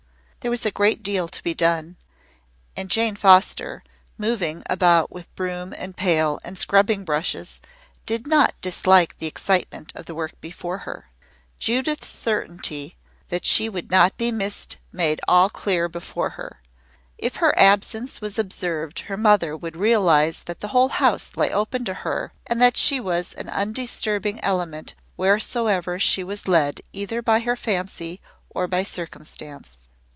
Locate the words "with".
5.11-5.33